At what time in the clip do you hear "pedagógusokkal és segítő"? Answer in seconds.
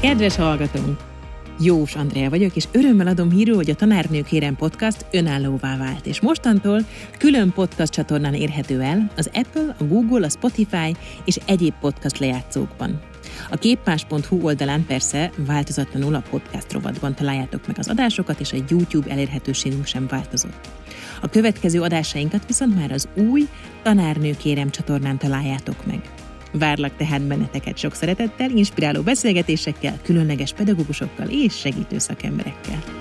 30.52-31.98